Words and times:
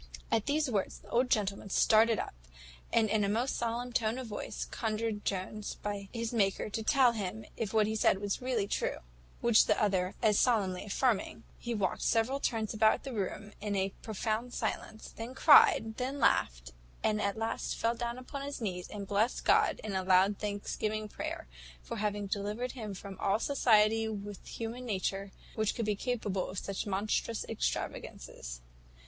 At 0.31 0.47
these 0.47 0.67
words 0.67 0.97
the 0.97 1.09
old 1.09 1.29
gentleman 1.29 1.69
started 1.69 2.17
up, 2.17 2.33
and 2.91 3.07
in 3.07 3.23
a 3.23 3.29
most 3.29 3.55
solemn 3.55 3.93
tone 3.93 4.17
of 4.17 4.25
voice, 4.25 4.65
conjured 4.71 5.23
Jones 5.23 5.75
by 5.83 6.09
his 6.11 6.33
Maker 6.33 6.71
to 6.71 6.81
tell 6.81 7.11
him 7.11 7.45
if 7.55 7.71
what 7.71 7.85
he 7.85 7.95
said 7.95 8.17
was 8.19 8.41
really 8.41 8.67
true; 8.67 8.97
which 9.41 9.65
the 9.67 9.79
other 9.79 10.15
as 10.23 10.39
solemnly 10.39 10.85
affirming, 10.85 11.43
he 11.59 11.75
walked 11.75 12.01
several 12.01 12.39
turns 12.39 12.73
about 12.73 13.03
the 13.03 13.13
room 13.13 13.53
in 13.61 13.75
a 13.75 13.91
profound 14.01 14.55
silence, 14.55 15.13
then 15.15 15.35
cried, 15.35 15.97
then 15.97 16.17
laughed, 16.17 16.71
and 17.03 17.21
at 17.21 17.37
last 17.37 17.75
fell 17.75 17.93
down 17.93 18.17
on 18.17 18.41
his 18.41 18.59
knees, 18.59 18.87
and 18.89 19.05
blessed 19.07 19.45
God, 19.45 19.79
in 19.83 19.93
a 19.95 20.01
loud 20.03 20.39
thanksgiving 20.39 21.09
prayer, 21.09 21.45
for 21.83 21.97
having 21.97 22.25
delivered 22.25 22.71
him 22.71 22.95
from 22.95 23.19
all 23.19 23.37
society 23.37 24.07
with 24.07 24.43
human 24.47 24.83
nature, 24.87 25.31
which 25.53 25.75
could 25.75 25.85
be 25.85 25.95
capable 25.95 26.49
of 26.49 26.57
such 26.57 26.87
monstrous 26.87 27.45
extravagances. 27.47 28.61